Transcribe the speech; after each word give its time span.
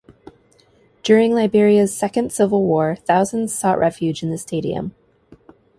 During 1.03 1.31
Liberia's 1.35 1.95
second 1.95 2.33
civil 2.33 2.63
war, 2.63 2.95
thousands 2.95 3.53
sought 3.53 3.77
refuge 3.77 4.23
in 4.23 4.31
the 4.31 4.37
stadium. 4.39 4.95